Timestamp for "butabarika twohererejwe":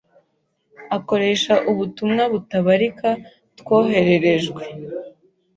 2.33-4.61